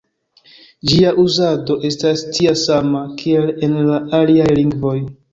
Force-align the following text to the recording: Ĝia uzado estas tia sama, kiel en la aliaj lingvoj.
Ĝia 0.91 1.09
uzado 1.23 1.75
estas 1.89 2.23
tia 2.37 2.53
sama, 2.61 3.01
kiel 3.19 3.51
en 3.67 3.77
la 3.91 3.99
aliaj 4.21 4.49
lingvoj. 4.61 4.95